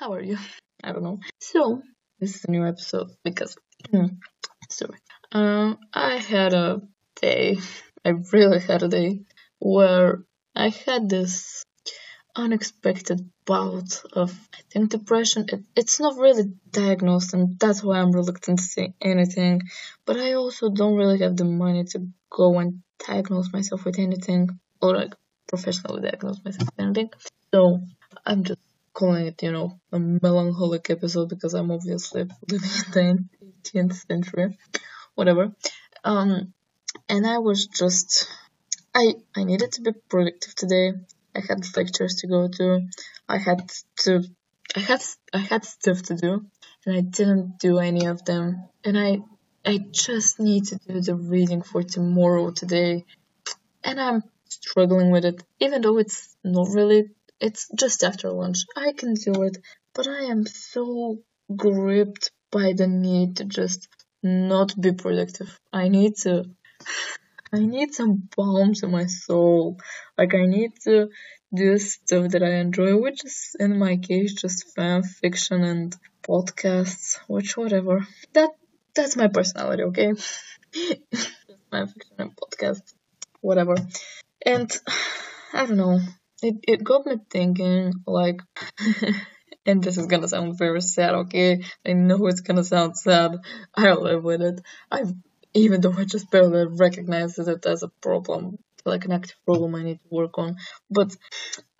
[0.00, 0.38] how are you?
[0.82, 1.20] I don't know.
[1.38, 1.82] So,
[2.18, 3.54] this is a new episode because,
[4.70, 4.98] sorry.
[5.30, 6.80] Um, I had a
[7.20, 7.58] day,
[8.02, 9.20] I really had a day
[9.58, 10.22] where
[10.56, 11.66] I had this
[12.34, 15.44] unexpected bout of, I think, depression.
[15.52, 19.60] It, it's not really diagnosed, and that's why I'm reluctant to say anything.
[20.06, 24.48] But I also don't really have the money to go and diagnose myself with anything,
[24.80, 25.14] or like
[25.46, 27.10] professionally diagnose myself with anything.
[27.52, 27.80] So
[28.24, 28.60] I'm just
[28.92, 34.58] calling it, you know, a melancholic episode because I'm obviously living in the 18th century,
[35.14, 35.52] whatever.
[36.04, 36.52] Um,
[37.08, 38.28] and I was just,
[38.94, 40.92] I I needed to be productive today.
[41.34, 42.88] I had lectures to go to.
[43.28, 44.22] I had to,
[44.76, 46.46] I had I had stuff to do,
[46.84, 48.68] and I didn't do any of them.
[48.84, 49.18] And I
[49.64, 53.04] I just need to do the reading for tomorrow today,
[53.84, 57.10] and I'm struggling with it, even though it's not really.
[57.40, 58.58] It's just after lunch.
[58.76, 59.58] I can do it,
[59.94, 61.18] but I am so
[61.56, 63.88] gripped by the need to just
[64.22, 65.58] not be productive.
[65.72, 66.44] I need to
[67.52, 69.78] I need some balm to my soul.
[70.16, 71.08] Like I need to
[71.52, 77.18] do stuff that I enjoy, which is in my case just fan fiction and podcasts,
[77.26, 78.06] which whatever.
[78.34, 78.50] That
[78.94, 80.12] that's my personality, okay?
[81.70, 82.92] fan fiction and podcasts,
[83.40, 83.74] whatever.
[84.44, 84.70] And
[85.52, 85.98] I don't know.
[86.42, 88.40] It it got me thinking like
[89.66, 91.62] and this is gonna sound very sad, okay?
[91.86, 93.38] I know it's gonna sound sad.
[93.74, 94.60] I live with it.
[94.90, 95.12] I've
[95.54, 99.82] even though I just barely recognize it as a problem, like an active problem I
[99.82, 100.56] need to work on.
[100.90, 101.16] But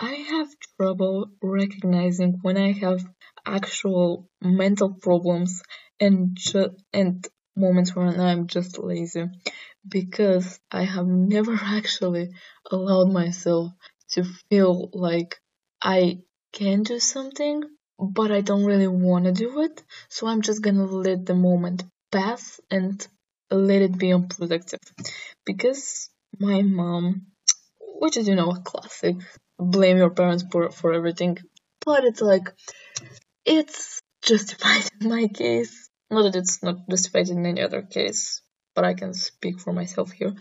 [0.00, 3.00] I have trouble recognizing when I have
[3.46, 5.62] actual mental problems
[6.00, 9.26] and ju- and moments when I'm just lazy
[9.88, 12.30] because I have never actually
[12.70, 13.72] allowed myself
[14.12, 15.38] to feel like
[15.82, 16.20] I
[16.52, 17.62] can do something
[18.00, 19.82] but I don't really want to do it.
[20.08, 23.06] So I'm just gonna let the moment pass and
[23.50, 24.80] let it be unproductive.
[25.44, 27.26] Because my mom
[28.00, 29.16] which is you know a classic
[29.58, 31.36] blame your parents for for everything
[31.84, 32.48] but it's like
[33.44, 35.88] it's justified in my case.
[36.10, 38.42] Not that it's not justified in any other case
[38.74, 40.34] but i can speak for myself here.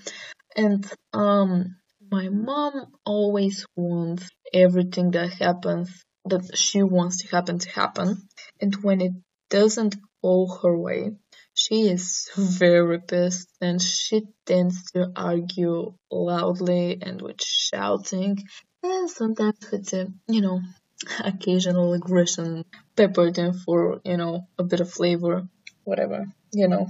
[0.55, 1.75] And um
[2.11, 8.17] my mom always wants everything that happens that she wants to happen to happen
[8.61, 9.13] and when it
[9.49, 11.11] doesn't go her way
[11.53, 18.37] she is very pissed and she tends to argue loudly and with shouting
[18.81, 20.61] and sometimes with the, you know,
[21.19, 22.63] occasional aggression
[22.95, 25.47] peppered in for, you know, a bit of flavor,
[25.83, 26.87] whatever, you know.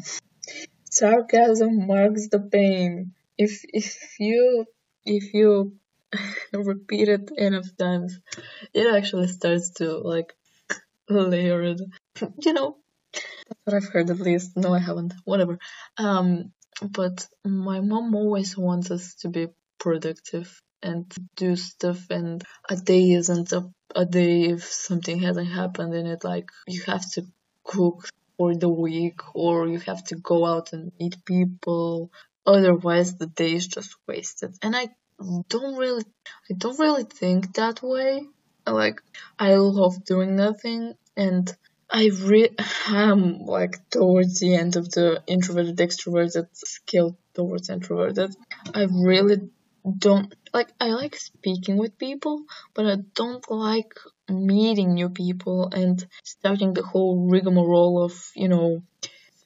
[0.91, 3.13] Sarcasm marks the pain.
[3.37, 4.65] If if you
[5.09, 5.73] if you
[6.53, 8.19] repeat it enough times,
[8.73, 10.35] it actually starts to like
[11.09, 11.81] layer it.
[12.43, 12.77] You know,
[13.13, 14.55] that's what I've heard at least.
[14.55, 15.13] No, I haven't.
[15.25, 15.57] Whatever.
[15.97, 19.47] Um, but my mom always wants us to be
[19.79, 25.93] productive and do stuff, and a day isn't a, a day if something hasn't happened
[25.93, 26.23] in it.
[26.23, 27.25] Like you have to
[27.63, 32.11] cook for the week, or you have to go out and meet people.
[32.45, 34.55] Otherwise, the day is just wasted.
[34.63, 34.87] And I
[35.49, 36.03] don't really,
[36.49, 38.25] I don't really think that way.
[38.67, 39.01] Like
[39.37, 41.51] I love doing nothing, and
[41.89, 42.49] I re
[42.87, 48.35] am like towards the end of the introverted extroverted scale towards introverted.
[48.73, 49.49] I really
[49.97, 52.43] don't like I like speaking with people,
[52.73, 53.93] but I don't like
[54.29, 58.83] meeting new people and starting the whole rigmarole of, you know,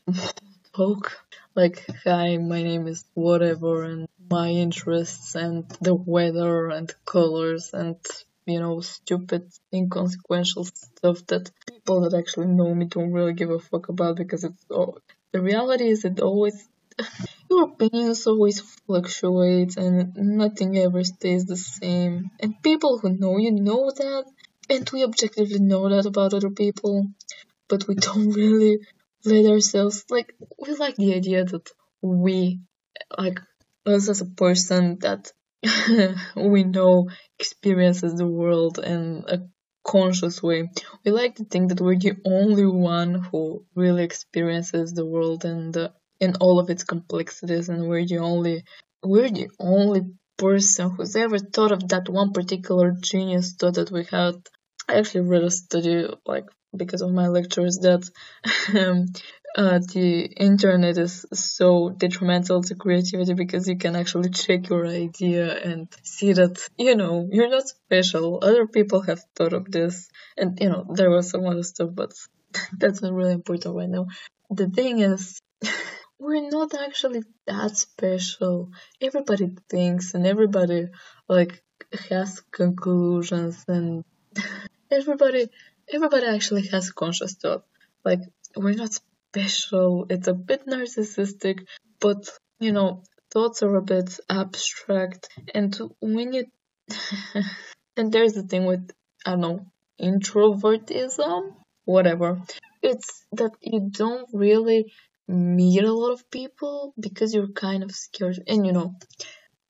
[0.76, 1.18] talk.
[1.56, 7.98] Like, hi, my name is whatever and my interests and the weather and colors and
[8.46, 13.60] you know, stupid, inconsequential stuff that people that actually know me don't really give a
[13.60, 15.00] fuck about because it's all,
[15.32, 16.68] the reality is it always
[17.50, 22.32] your opinions always fluctuate and nothing ever stays the same.
[22.40, 24.26] And people who know you know that,
[24.70, 27.08] and we objectively know that about other people,
[27.70, 28.80] but we don't really
[29.26, 31.70] let ourselves like we like the idea that
[32.02, 32.60] we
[33.18, 33.40] like
[33.86, 35.32] us as a person that
[36.36, 37.10] we know
[37.40, 39.40] experiences the world in a
[39.86, 40.70] conscious way.
[41.06, 45.90] We like to think that we're the only one who really experiences the world and
[46.20, 48.64] in all of its complexities, and we're the only
[49.04, 50.02] we're the only
[50.38, 54.36] person who's ever thought of that one particular genius thought that we had.
[54.88, 58.10] I actually read a study like because of my lectures that
[58.78, 59.06] um,
[59.56, 65.56] uh, the internet is so detrimental to creativity because you can actually check your idea
[65.64, 68.40] and see that you know you're not special.
[68.42, 70.10] Other people have thought of this.
[70.38, 72.14] And you know there was some other stuff but
[72.78, 74.08] that's not really important right now.
[74.50, 75.40] The thing is
[76.20, 78.72] we're not actually that special.
[79.02, 80.88] Everybody thinks and everybody
[81.30, 81.62] like
[82.10, 84.04] has conclusions and
[84.92, 85.48] everybody
[85.92, 87.64] everybody actually has conscious thought.
[88.04, 88.20] Like
[88.56, 88.92] we're not
[89.34, 91.66] special it's a bit narcissistic
[92.00, 93.02] but you know
[93.32, 96.46] thoughts are a bit abstract and when you
[97.98, 98.92] and there's the thing with
[99.26, 99.66] i don't know
[100.00, 102.42] introvertism whatever.
[102.82, 104.92] It's that you don't really
[105.28, 108.96] meet a lot of people because you're kind of scared and you know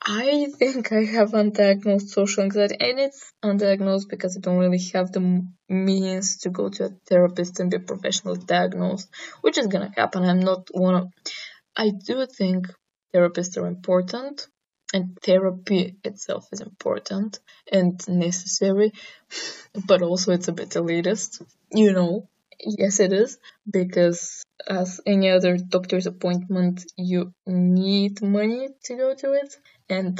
[0.05, 5.11] I think I have undiagnosed social anxiety, and it's undiagnosed because I don't really have
[5.13, 9.09] the means to go to a therapist and be professionally diagnosed,
[9.41, 10.23] which is gonna happen.
[10.23, 11.07] I'm not one of.
[11.75, 12.67] I do think
[13.15, 14.47] therapists are important,
[14.93, 17.39] and therapy itself is important
[17.71, 18.91] and necessary,
[19.87, 21.41] but also it's a bit elitist,
[21.71, 22.27] you know.
[22.59, 23.37] Yes, it is
[23.69, 29.55] because as any other doctor's appointment, you need money to go to it.
[29.89, 30.19] And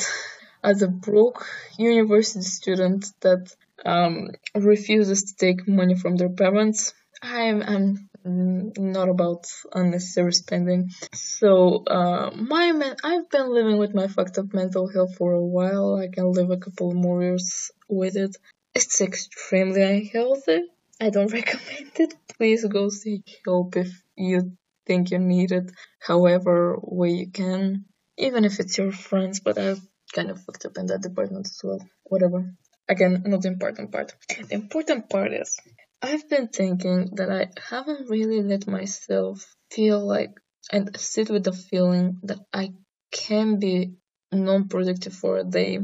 [0.63, 1.45] as a broke
[1.77, 3.53] university student that
[3.85, 10.91] um, refuses to take money from their parents, I'm, I'm not about unnecessary spending.
[11.13, 15.45] So, uh, my man, I've been living with my fucked up mental health for a
[15.45, 15.95] while.
[15.95, 18.35] I can live a couple more years with it.
[18.73, 20.63] It's extremely unhealthy.
[20.99, 22.13] I don't recommend it.
[22.37, 27.85] Please go seek help if you think you need it, however way you can,
[28.17, 29.39] even if it's your friends.
[29.39, 29.81] But I've
[30.13, 31.79] kind of fucked up in that department as well.
[32.03, 32.53] Whatever.
[32.89, 34.13] Again, not the important part.
[34.27, 35.57] The important part is
[36.01, 40.31] I've been thinking that I haven't really let myself feel like
[40.71, 42.73] and sit with the feeling that I
[43.11, 43.93] can be
[44.31, 45.79] non-productive for a day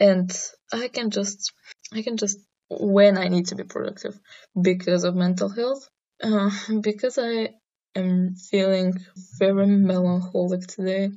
[0.00, 0.30] and
[0.72, 1.52] I can just
[1.92, 2.38] I can just
[2.68, 4.18] when I need to be productive
[4.60, 5.88] because of mental health
[6.22, 6.50] uh,
[6.82, 7.50] because I
[7.94, 8.94] am feeling
[9.38, 11.10] very melancholic today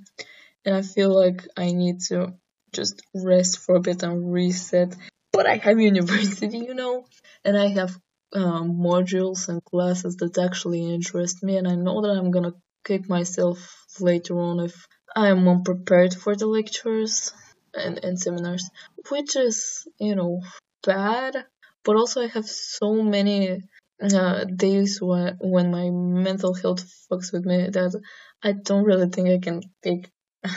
[0.66, 2.34] and I feel like I need to
[2.74, 4.96] just rest for a bit and reset.
[5.32, 7.06] But I have university, you know,
[7.44, 7.98] and I have
[8.34, 13.08] um, modules and classes that actually interest me, and I know that I'm gonna kick
[13.08, 17.32] myself later on if I'm unprepared for the lectures
[17.74, 18.70] and, and seminars,
[19.10, 20.42] which is, you know,
[20.86, 21.46] bad.
[21.84, 23.62] But also, I have so many
[24.02, 28.02] uh, days when when my mental health fucks with me that
[28.44, 30.10] I don't really think I can take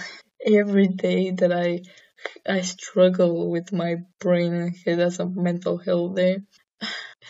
[0.44, 1.82] every day that I
[2.46, 6.38] I struggle with my brain and head as a mental health day.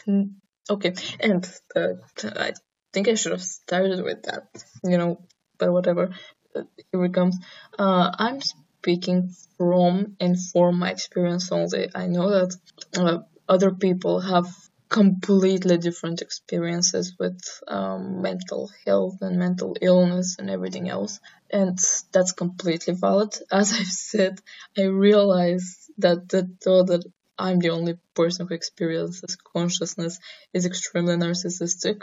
[0.71, 1.95] okay, and uh,
[2.25, 2.53] I
[2.93, 4.49] think I should have started with that,
[4.85, 5.27] you know,
[5.59, 6.15] but whatever.
[6.57, 7.37] Uh, here it comes.
[7.79, 11.91] Uh, I'm speaking from and for my experience only.
[11.95, 12.57] I know that
[12.97, 13.19] uh,
[13.49, 14.49] other people have
[14.89, 21.21] completely different experiences with um, mental health and mental illness and everything else.
[21.51, 21.79] And
[22.13, 23.35] that's completely valid.
[23.53, 24.41] As I've said,
[24.77, 27.05] I realize that the thought that
[27.39, 30.19] I'm the only person who experiences consciousness
[30.53, 32.03] is extremely narcissistic.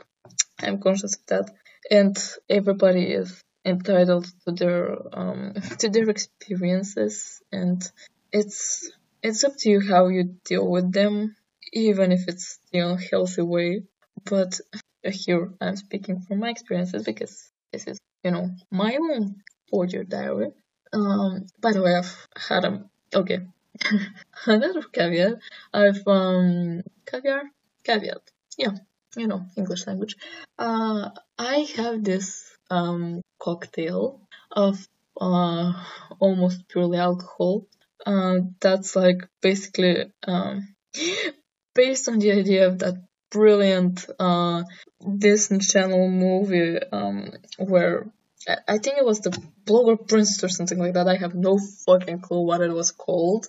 [0.61, 1.51] I'm conscious of that.
[1.91, 2.17] And
[2.49, 7.81] everybody is entitled to their um, to their experiences and
[8.31, 8.91] it's
[9.23, 11.35] it's up to you how you deal with them
[11.75, 13.83] even if it's the unhealthy way.
[14.23, 14.59] But
[15.03, 19.35] here I'm speaking from my experiences because this is, you know, my own
[19.71, 20.51] audio diary.
[20.93, 23.39] Um, by the way, I've had a, okay,
[24.45, 25.35] another caveat.
[25.73, 27.43] I've, um, caviar?
[27.83, 28.21] Caveat.
[28.57, 28.75] Yeah,
[29.17, 30.15] you know, English language.
[30.57, 34.87] Uh, I have this, um, cocktail of,
[35.19, 35.73] uh,
[36.19, 37.67] almost purely alcohol.
[38.05, 40.75] Uh, that's like basically, um,
[41.75, 42.95] based on the idea of that
[43.29, 44.63] brilliant uh,
[45.17, 48.07] Disney Channel movie um, where
[48.67, 49.31] I think it was the
[49.65, 51.07] Blogger Princess or something like that.
[51.07, 53.47] I have no fucking clue what it was called,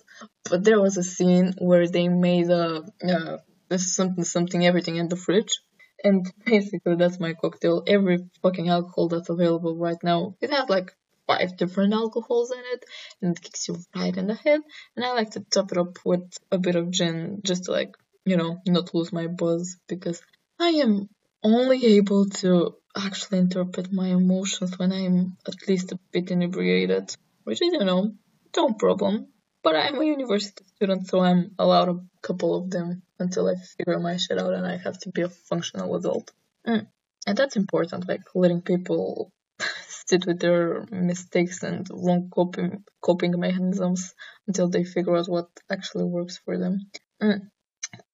[0.49, 3.37] but there was a scene where they made a uh,
[3.77, 5.61] something something everything in the fridge,
[6.03, 7.83] and basically that's my cocktail.
[7.85, 10.95] Every fucking alcohol that's available right now, it has like
[11.27, 12.83] five different alcohols in it,
[13.21, 14.61] and it kicks you right in the head.
[14.95, 17.95] And I like to top it up with a bit of gin just to like
[18.27, 20.21] you know, not lose my buzz because
[20.59, 21.09] I am
[21.43, 27.15] only able to actually interpret my emotions when I'm at least a bit inebriated,
[27.45, 28.11] which is, you know,
[28.55, 29.27] no problem.
[29.63, 33.99] But I'm a university student, so I'm allowed a couple of them until I figure
[33.99, 36.31] my shit out and I have to be a functional adult.
[36.67, 36.87] Mm.
[37.25, 39.31] And that's important, like letting people
[39.87, 44.13] sit with their mistakes and wrong coping coping mechanisms
[44.47, 46.91] until they figure out what actually works for them.
[47.21, 47.49] Mm.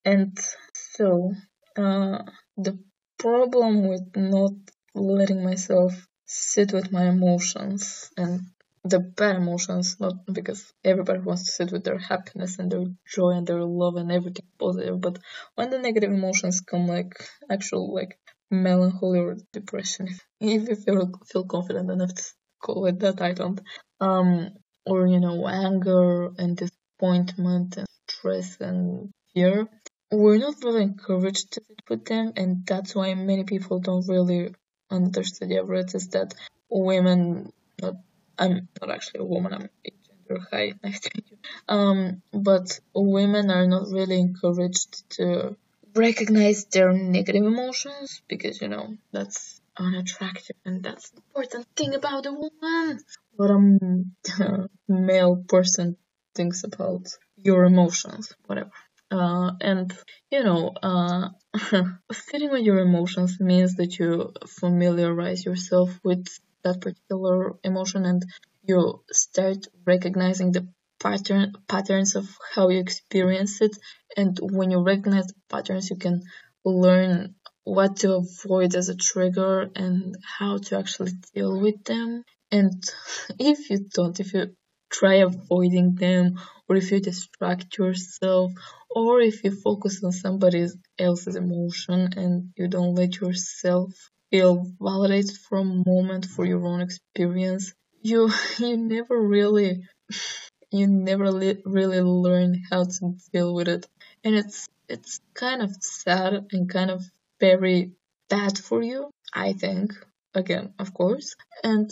[0.05, 0.37] And
[0.73, 1.33] so
[1.77, 2.23] uh,
[2.57, 2.79] the
[3.17, 4.53] problem with not
[4.95, 5.93] letting myself
[6.25, 8.41] sit with my emotions and
[8.83, 12.83] the bad emotions, not because everybody wants to sit with their happiness and their
[13.15, 15.19] joy and their love and everything positive, but
[15.55, 17.13] when the negative emotions come like
[17.49, 18.19] actual like
[18.51, 20.09] melancholy or depression,
[20.41, 22.23] if, you feel, feel confident enough to
[22.61, 23.61] call it that, I don't.
[24.01, 24.49] Um,
[24.85, 29.67] or you know, anger and disappointment and stress and fear.
[30.13, 34.53] We're not really encouraged to sit with them, and that's why many people don't really
[34.91, 35.57] understand the
[35.95, 36.35] is that
[36.69, 37.51] women
[37.81, 37.95] not
[38.37, 40.47] I'm not actually a woman, I'm a gender.
[40.51, 41.37] Hi, nice to meet you.
[41.67, 45.55] Um, but women are not really encouraged to
[45.95, 52.25] recognize their negative emotions because, you know, that's unattractive and that's the important thing about
[52.25, 52.99] a woman.
[53.35, 55.97] What a male person
[56.35, 58.71] thinks about your emotions, whatever.
[59.13, 59.93] Uh, and
[60.31, 61.29] you know, uh,
[62.11, 66.25] sitting with your emotions means that you familiarize yourself with
[66.63, 68.23] that particular emotion and
[68.63, 70.67] you start recognizing the
[70.99, 73.77] pattern patterns of how you experience it.
[74.17, 76.23] And when you recognize the patterns you can
[76.65, 82.23] learn what to avoid as a trigger and how to actually deal with them.
[82.51, 82.83] And
[83.39, 84.55] if you don't if you
[84.93, 88.51] try avoiding them or if you distract yourself
[88.89, 90.67] or if you focus on somebody
[90.99, 93.91] else's emotion and you don't let yourself
[94.31, 99.83] feel validated for a moment for your own experience, you you never really
[100.71, 103.87] you never li- really learn how to deal with it,
[104.23, 107.01] and it's it's kind of sad and kind of
[107.39, 107.91] very
[108.29, 109.09] bad for you.
[109.33, 109.93] I think
[110.33, 111.91] again, of course, and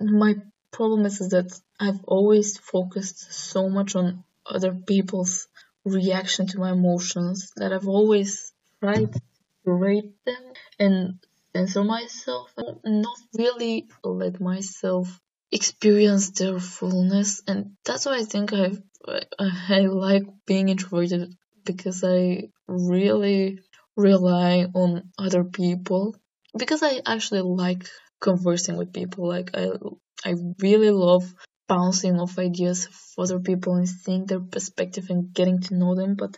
[0.00, 0.34] my
[0.72, 5.48] problem is, is that I've always focused so much on other people's
[5.84, 10.42] reaction to my emotions that I've always tried to rate them
[10.78, 11.18] and
[11.54, 15.20] censor myself and not really let myself
[15.52, 17.42] experience their fullness.
[17.46, 18.72] And that's why I think I
[19.38, 21.34] I like being introverted
[21.64, 23.60] because I really
[23.96, 26.16] rely on other people.
[26.56, 27.88] Because I actually like
[28.20, 29.28] conversing with people.
[29.28, 29.70] Like I
[30.24, 31.24] I really love
[31.68, 36.16] bouncing off ideas of other people and seeing their perspective and getting to know them
[36.16, 36.36] but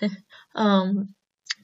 [0.54, 1.14] um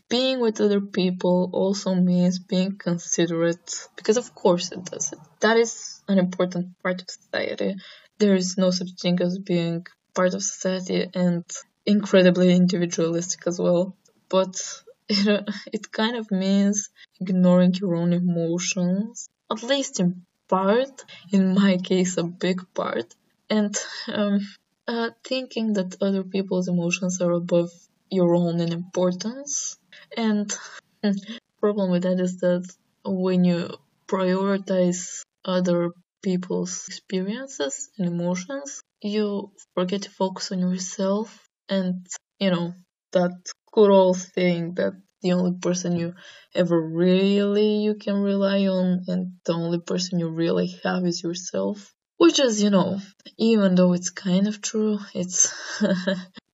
[0.09, 5.14] being with other people also means being considerate because of course it does.
[5.40, 7.76] That is an important part of society.
[8.19, 11.45] There is no such thing as being part of society and
[11.87, 13.97] incredibly individualistic as well
[14.29, 14.55] but
[15.09, 16.90] it, it kind of means
[17.21, 23.14] ignoring your own emotions at least in part in my case a big part.
[23.49, 23.76] And
[24.09, 24.40] um,
[24.87, 27.71] uh, thinking that other people's emotions are above
[28.11, 29.76] your own in importance.
[30.16, 30.52] And
[31.61, 32.64] problem with that is that
[33.04, 33.71] when you
[34.09, 35.90] prioritize other
[36.23, 41.49] people's experiences and emotions, you forget to focus on yourself.
[41.69, 42.07] And
[42.38, 42.75] you know
[43.12, 43.33] that
[43.73, 46.15] good old thing that the only person you
[46.55, 51.93] ever really you can rely on and the only person you really have is yourself
[52.17, 52.99] which is you know
[53.39, 55.97] even though it's kind of true it's kind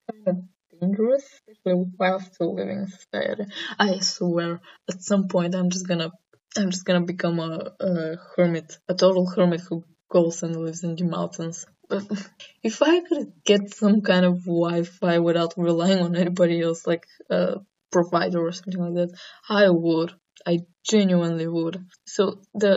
[0.27, 0.37] of
[0.81, 3.45] dangerous, especially while still living in society.
[3.79, 6.11] I swear, at some point, I'm just gonna,
[6.57, 10.97] I'm just gonna become a, a hermit, a total hermit who goes and lives in
[10.97, 11.67] the mountains.
[11.89, 12.05] But
[12.63, 17.61] if I could get some kind of Wi-Fi without relying on anybody else, like a
[17.97, 19.11] provider or something like that,
[19.49, 20.11] I would.
[20.53, 20.55] I
[20.93, 21.77] genuinely would.
[22.05, 22.23] So
[22.55, 22.75] the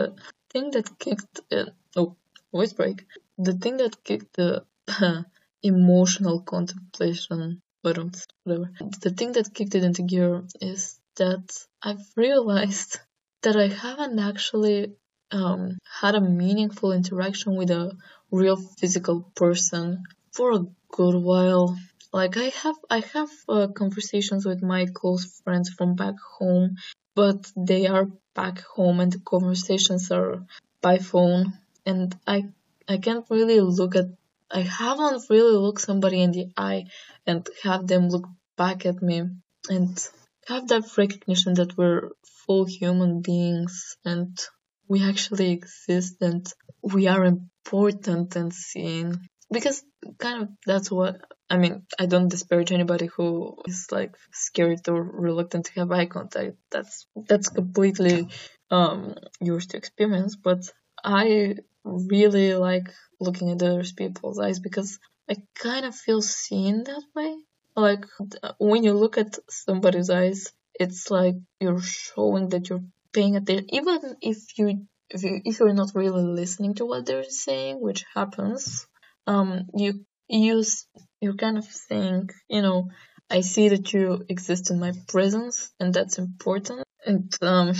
[0.50, 2.16] thing that kicked, uh, oh,
[2.52, 2.98] voice break.
[3.38, 5.22] The thing that kicked the uh,
[5.62, 7.96] emotional contemplation but
[8.44, 8.70] whatever.
[9.00, 11.46] The thing that kicked it into gear is that
[11.82, 12.98] I've realized
[13.42, 14.94] that I haven't actually
[15.30, 17.96] um, had a meaningful interaction with a
[18.30, 21.76] real physical person for a good while.
[22.12, 26.76] Like I have, I have uh, conversations with my close friends from back home,
[27.14, 30.44] but they are back home and the conversations are
[30.80, 31.52] by phone,
[31.86, 32.48] and I,
[32.88, 34.06] I can't really look at
[34.50, 36.86] I haven't really looked somebody in the eye
[37.24, 38.26] and have them look
[38.56, 39.22] back at me
[39.68, 40.08] and
[40.48, 44.36] have that recognition that we're full human beings and
[44.88, 46.52] we actually exist and
[46.82, 49.20] we are important and seen.
[49.52, 49.84] Because
[50.18, 55.02] kind of that's what I mean, I don't disparage anybody who is like scared or
[55.02, 56.56] reluctant to have eye contact.
[56.70, 58.28] That's that's completely
[58.70, 60.36] um yours to experience.
[60.36, 60.62] But
[61.02, 62.88] I really like
[63.18, 67.34] looking at other people's eyes because I kind of feel seen that way.
[67.76, 68.04] Like
[68.58, 74.16] when you look at somebody's eyes, it's like you're showing that you're paying attention, even
[74.22, 78.86] if you if you if you're not really listening to what they're saying, which happens.
[79.26, 80.86] Um, you use
[81.20, 82.90] you're kind of saying, you know,
[83.30, 86.82] I see that you exist in my presence, and that's important.
[87.06, 87.74] And um,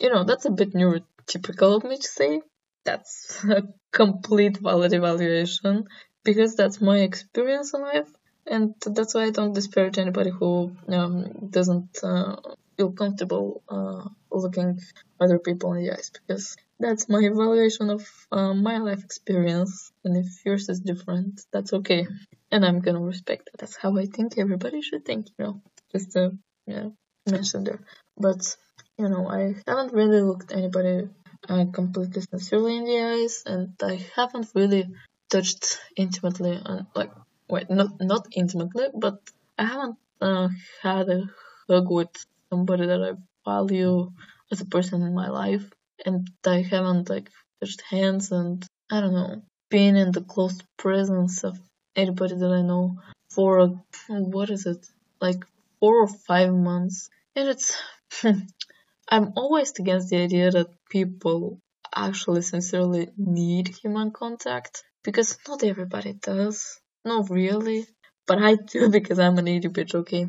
[0.00, 2.40] you know, that's a bit neurotypical of me to say.
[2.84, 5.84] That's a complete valid evaluation
[6.24, 8.10] because that's my experience in life,
[8.46, 12.36] and that's why I don't disparage anybody who um, doesn't uh,
[12.76, 14.80] feel comfortable uh, looking
[15.20, 20.16] other people in the eyes because that's my evaluation of uh, my life experience and
[20.16, 22.06] if yours is different that's okay
[22.50, 23.58] and i'm gonna respect that.
[23.60, 25.62] That's how i think everybody should think you know?
[25.92, 26.32] Just to
[26.66, 26.88] yeah
[27.26, 27.80] mention there
[28.16, 28.56] but
[28.98, 31.08] you know i haven't really looked anybody
[31.48, 34.84] uh, completely sincerely in the eyes and i haven't really
[35.30, 37.12] touched intimately on like
[37.48, 39.18] wait not not intimately but
[39.58, 40.48] i haven't uh,
[40.82, 41.20] had a
[41.68, 42.14] hug with
[42.50, 43.12] somebody that i
[43.44, 44.10] value
[44.52, 45.70] as a person in my life.
[46.04, 47.30] And I haven't like
[47.60, 51.58] touched hands and I don't know been in the close presence of
[51.96, 52.98] anybody that I know
[53.30, 54.86] for what is it?
[55.20, 55.44] Like
[55.80, 57.10] four or five months.
[57.36, 57.76] And it's
[59.08, 61.60] I'm always against the idea that people
[61.94, 66.80] actually sincerely need human contact because not everybody does.
[67.04, 67.86] Not really.
[68.26, 70.28] But I do because I'm an needy bitch okay?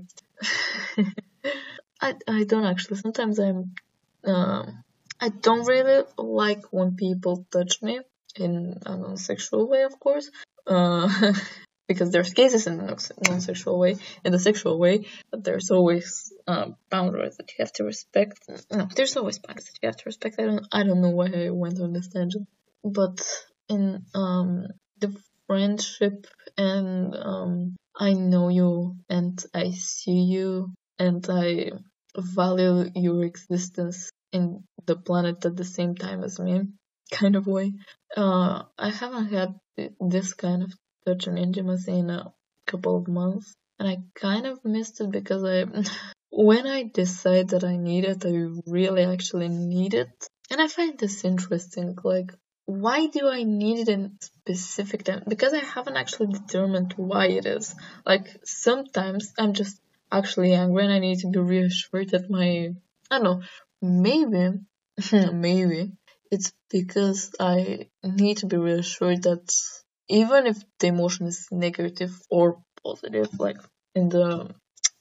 [2.01, 3.73] I I don't actually sometimes I'm
[4.25, 4.83] um
[5.19, 7.99] I don't really like when people touch me
[8.35, 10.31] in a non-sexual way, of course,
[10.67, 11.33] uh,
[11.87, 13.97] because there's cases in the non-sexual way.
[14.23, 18.39] In the sexual way, but there's always uh, boundaries that you have to respect.
[18.71, 20.35] No, there's always boundaries that you have to respect.
[20.39, 22.47] I don't, I don't know why I went on this tangent,
[22.83, 23.21] but
[23.67, 24.67] in um,
[24.99, 25.15] the
[25.47, 26.27] friendship
[26.57, 31.71] and um, I know you and I see you and I
[32.15, 36.63] value your existence in the planet at the same time as me,
[37.11, 37.73] kind of way.
[38.15, 39.55] Uh, I haven't had
[39.99, 40.73] this kind of
[41.05, 42.33] touch and intimacy in a
[42.67, 45.65] couple of months, and I kind of missed it because I,
[46.29, 50.09] when I decide that I need it, I really actually need it.
[50.49, 52.31] And I find this interesting, like,
[52.65, 55.23] why do I need it in specific time?
[55.27, 57.75] Because I haven't actually determined why it is.
[58.05, 59.79] Like, sometimes I'm just
[60.11, 62.69] actually angry and I need to be reassured that my,
[63.09, 63.41] I don't know,
[63.81, 64.59] Maybe,
[65.33, 65.91] maybe
[66.31, 69.53] it's because I need to be reassured that
[70.09, 73.57] even if the emotion is negative or positive, like
[73.95, 74.53] in the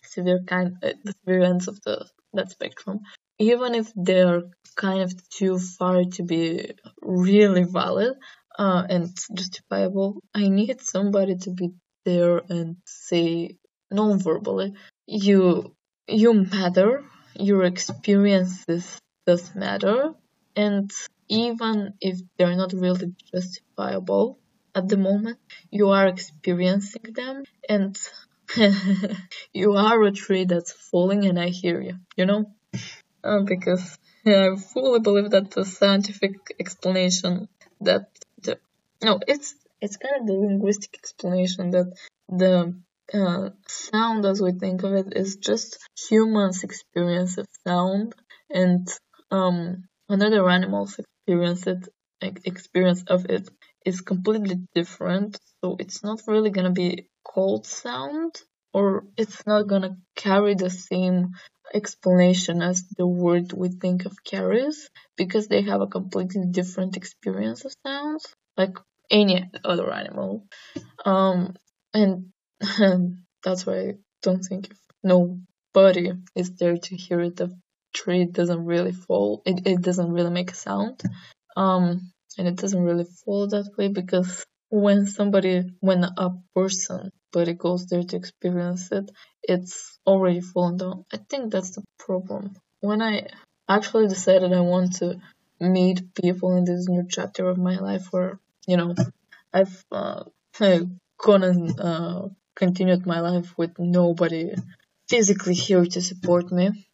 [0.04, 3.00] severe kind, uh, the severe ends of the that spectrum,
[3.38, 4.42] even if they're
[4.76, 8.14] kind of too far to be really valid
[8.58, 11.70] uh, and justifiable, I need somebody to be
[12.04, 13.56] there and say
[13.90, 14.74] non-verbally,
[15.06, 15.74] you
[16.08, 17.04] you matter.
[17.36, 20.12] Your experiences does matter.
[20.56, 20.90] And
[21.30, 24.38] even if they're not really justifiable
[24.74, 25.38] at the moment
[25.70, 27.96] you are experiencing them and
[29.52, 32.44] you are a tree that's falling and i hear you you know?
[33.22, 37.48] Uh, because yeah, i fully believe that the scientific explanation
[37.80, 38.08] that
[38.42, 38.58] the
[39.02, 41.88] no it's it's kind of the linguistic explanation that
[42.28, 42.74] the
[43.14, 48.14] uh, sound as we think of it is just humans experience of sound
[48.50, 48.88] and
[49.30, 51.88] um, another animal's experience it
[52.44, 53.48] experience of it
[53.84, 55.38] is completely different.
[55.62, 58.40] So it's not really gonna be cold sound
[58.72, 61.30] or it's not gonna carry the same
[61.72, 67.64] explanation as the word we think of carries because they have a completely different experience
[67.64, 68.76] of sounds like
[69.10, 70.46] any other animal.
[71.04, 71.54] Um
[71.94, 72.32] and
[73.44, 74.70] that's why I don't think
[75.02, 77.56] nobody is there to hear it, the
[78.02, 79.42] tree doesn't really fall.
[79.44, 81.02] It, it doesn't really make a sound.
[81.56, 87.48] Um, and it doesn't really fall that way because when somebody, when a person, but
[87.48, 89.10] it goes there to experience it,
[89.42, 91.04] it's already fallen down.
[91.12, 92.56] I think that's the problem.
[92.80, 93.28] When I
[93.68, 95.20] actually decided I want to
[95.60, 98.94] meet people in this new chapter of my life where, you know,
[99.52, 100.24] I've uh,
[101.22, 104.54] gone and uh, continued my life with nobody
[105.08, 106.86] physically here to support me.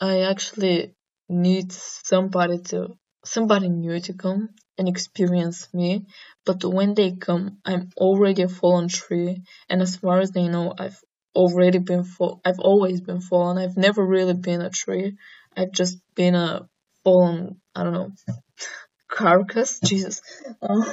[0.00, 0.94] I actually
[1.28, 6.06] need somebody to somebody new to come and experience me,
[6.44, 10.74] but when they come, I'm already a fallen tree, and as far as they know,
[10.78, 11.00] I've
[11.34, 12.40] already been fall.
[12.44, 13.58] I've always been fallen.
[13.58, 15.16] I've never really been a tree.
[15.56, 16.68] I've just been a
[17.04, 17.60] fallen.
[17.74, 18.12] I don't know
[19.08, 19.80] carcass.
[19.84, 20.20] Jesus.
[20.60, 20.92] Uh,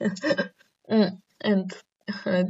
[0.88, 1.72] and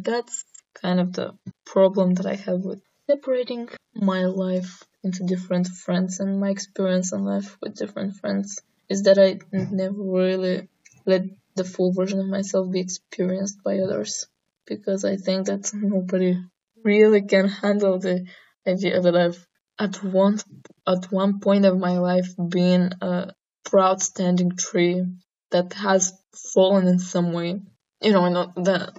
[0.05, 1.33] that's kind of the
[1.67, 3.69] problem that I have with separating
[4.03, 9.19] my life into different friends and my experience in life with different friends is that
[9.19, 10.69] I never really
[11.07, 11.23] let
[11.55, 14.27] the full version of myself be experienced by others
[14.67, 16.39] because I think that nobody
[16.85, 18.27] really can handle the
[18.67, 19.47] idea that I've
[19.79, 20.39] at one
[20.87, 23.33] at one point of my life been a
[23.65, 25.05] proud standing tree
[25.51, 27.61] that has fallen in some way.
[28.01, 28.93] You know, not the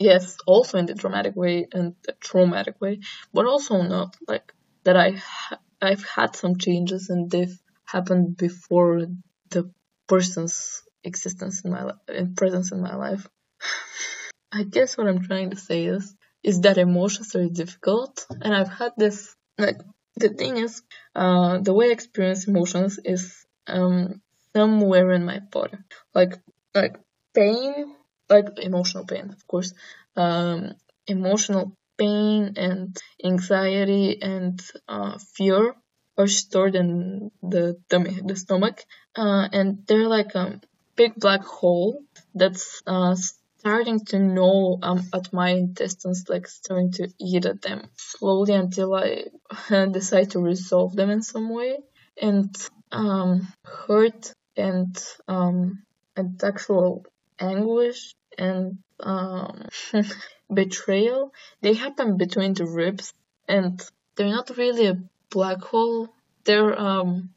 [0.00, 3.00] yes, also in the dramatic way and the traumatic way,
[3.32, 4.52] but also not like
[4.84, 4.96] that.
[4.96, 9.06] I ha- I've had some changes and they've happened before
[9.50, 9.70] the
[10.08, 13.26] person's existence in my life and presence in my life.
[14.52, 18.70] I guess what I'm trying to say is is that emotions are difficult and I've
[18.72, 19.78] had this like
[20.16, 20.82] the thing is
[21.14, 24.20] uh the way I experience emotions is um
[24.54, 25.78] somewhere in my body.
[26.14, 26.34] Like
[26.74, 26.96] like
[27.34, 27.94] pain
[28.30, 29.72] like emotional pain of course.
[30.16, 30.74] Um
[31.06, 35.74] emotional pain and anxiety and uh, fear
[36.16, 38.84] are stored in the tummy, the stomach,
[39.16, 40.60] uh, and they're like a
[40.96, 42.02] big black hole
[42.34, 43.14] that's uh,
[43.58, 48.94] starting to gnaw um, at my intestines, like starting to eat at them slowly until
[48.94, 49.24] I
[49.92, 51.78] decide to resolve them in some way.
[52.20, 52.54] And
[52.92, 54.94] um, hurt and
[55.28, 55.82] um,
[56.16, 57.06] and actual
[57.38, 59.68] anguish and um,
[60.52, 63.12] betrayal, they happen between the ribs,
[63.46, 63.80] and
[64.16, 66.08] they're not really a black hole.
[66.44, 67.30] They're um,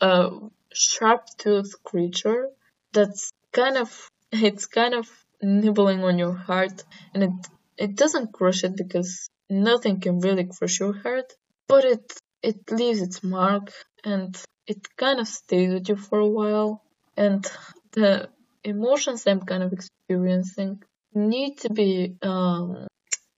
[0.00, 0.30] a
[0.72, 2.50] sharp-toothed creature
[2.92, 5.08] that's kind of it's kind of
[5.42, 7.36] nibbling on your heart, and it
[7.76, 11.32] it doesn't crush it because nothing can really crush your heart,
[11.66, 13.72] but it it leaves its mark
[14.04, 16.82] and it kind of stays with you for a while,
[17.16, 17.50] and
[17.92, 18.28] the
[18.64, 20.82] emotions I'm kind of experiencing
[21.14, 22.86] need to be um,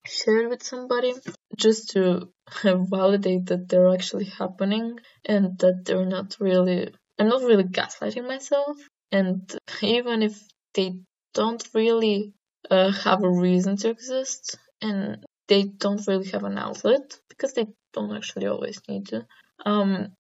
[0.05, 1.15] shared with somebody
[1.57, 2.29] just to
[2.65, 8.77] validate that they're actually happening and that they're not really I'm not really gaslighting myself.
[9.13, 9.51] And
[9.83, 10.43] even if
[10.75, 10.95] they
[11.35, 12.33] don't really
[12.71, 17.67] uh, have a reason to exist and they don't really have an outlet because they
[17.93, 19.27] don't actually always need to
[19.67, 20.13] um,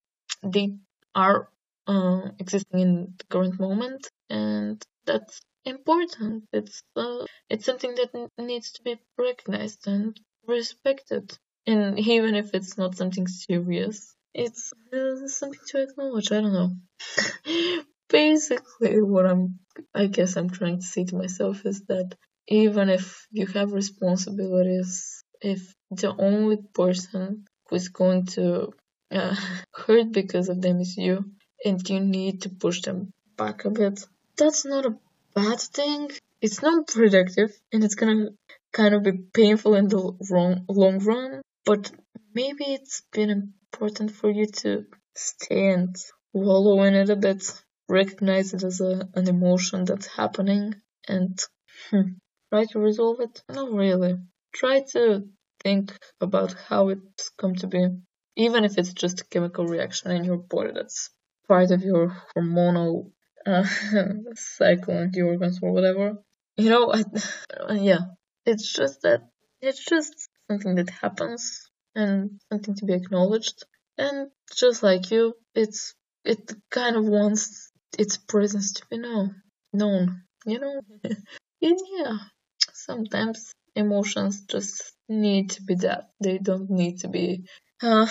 [0.42, 0.74] they
[1.14, 1.48] are
[1.86, 4.61] uh, existing in the current moment and
[5.06, 6.44] that's important.
[6.52, 11.36] It's uh, it's something that needs to be recognized and respected.
[11.66, 16.32] And even if it's not something serious, it's uh, something to acknowledge.
[16.32, 16.72] I don't know.
[18.08, 19.60] Basically, what I'm,
[19.94, 22.14] I guess I'm trying to say to myself is that
[22.48, 28.72] even if you have responsibilities, if the only person who is going to
[29.10, 29.36] uh,
[29.74, 31.24] hurt because of them is you,
[31.64, 34.04] and you need to push them back a bit,
[34.36, 34.96] that's not a
[35.34, 36.10] bad thing.
[36.40, 38.30] It's not productive and it's gonna
[38.72, 41.90] kind of be painful in the wrong, long run, but
[42.34, 45.94] maybe it's been important for you to stay and
[46.32, 47.44] wallow in it a bit,
[47.88, 50.74] recognize it as a, an emotion that's happening
[51.06, 51.38] and
[51.90, 52.12] hmm,
[52.50, 53.42] try to resolve it.
[53.48, 54.16] Not really.
[54.54, 55.28] Try to
[55.62, 57.86] think about how it's come to be,
[58.36, 61.10] even if it's just a chemical reaction in your body that's
[61.46, 63.10] part of your hormonal
[63.46, 63.64] uh,
[64.34, 66.18] cycle organs or whatever.
[66.56, 67.04] You know, I,
[67.74, 68.00] yeah,
[68.46, 69.22] it's just that
[69.60, 73.64] it's just something that happens and something to be acknowledged.
[73.98, 79.42] And just like you, it's it kind of wants its presence to be known.
[79.72, 80.80] Known, you know.
[81.04, 82.16] and yeah,
[82.72, 86.10] sometimes emotions just need to be that.
[86.20, 87.44] They don't need to be.
[87.82, 88.06] Uh,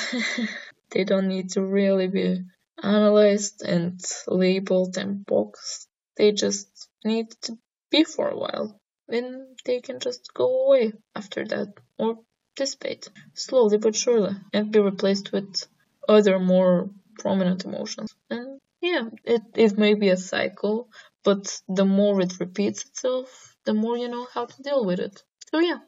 [0.91, 2.41] they don't need to really be
[2.83, 5.87] analyzed and labeled and boxed.
[6.17, 6.67] They just
[7.03, 7.57] need to
[7.89, 8.79] be for a while.
[9.07, 12.19] Then they can just go away after that or
[12.55, 15.67] dissipate slowly but surely and be replaced with
[16.07, 18.13] other more prominent emotions.
[18.29, 20.89] And yeah, it, it may be a cycle,
[21.23, 25.23] but the more it repeats itself, the more you know how to deal with it.
[25.49, 25.79] So yeah,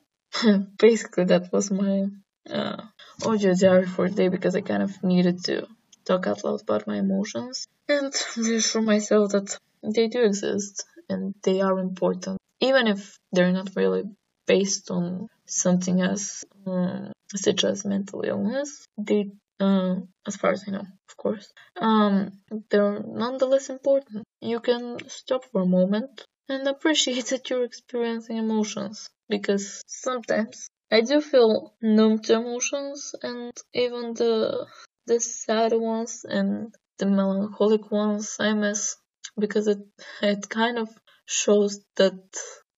[0.77, 2.07] basically that was my
[2.49, 2.81] uh,
[3.25, 5.67] audio diary for today because I kind of needed to
[6.05, 11.61] talk out loud about my emotions and reassure myself that they do exist and they
[11.61, 14.03] are important, even if they're not really
[14.47, 18.85] based on something as um, such as mental illness.
[18.97, 21.51] They um, as far as I know, of course.
[21.79, 22.31] Um,
[22.69, 24.23] they're nonetheless important.
[24.41, 31.01] You can stop for a moment and appreciate that you're experiencing emotions because sometimes I
[31.01, 34.67] do feel numb to emotions and even the
[35.05, 38.95] the sad ones and the melancholic ones I miss
[39.37, 39.79] because it
[40.21, 40.89] it kind of
[41.25, 42.19] shows that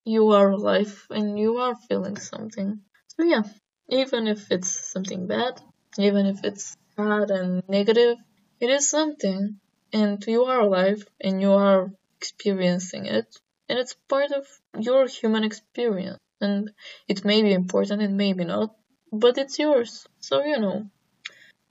[0.04, 2.82] you are alive and you are feeling something.
[3.08, 3.44] So yeah,
[3.90, 5.62] even if it's something bad,
[5.98, 8.18] even if it's sad and negative,
[8.60, 9.60] it is something
[9.94, 13.28] and you are alive and you are experiencing it
[13.70, 14.46] and it's part of
[14.80, 16.72] your human experience and
[17.08, 18.76] it may be important and maybe not,
[19.12, 20.08] but it's yours.
[20.20, 20.90] So you know,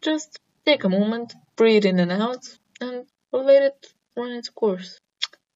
[0.03, 2.45] just take a moment, breathe in and out
[2.81, 5.01] and let it run its course.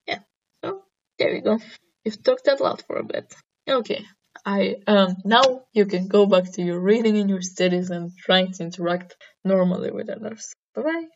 [0.06, 0.20] Yeah,
[0.64, 0.82] so
[1.18, 1.58] there we go.
[2.04, 3.34] You've talked that loud for a bit.
[3.68, 4.04] Okay,
[4.46, 8.52] I um now you can go back to your reading and your studies and trying
[8.54, 10.52] to interact normally with others.
[10.74, 11.06] Bye bye.